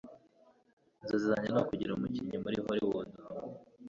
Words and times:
Inzozi 1.01 1.25
zanjye 1.29 1.49
nukugira 1.51 1.91
umukinnyi 1.93 2.37
muri 2.43 2.57
Hollywood. 2.65 3.09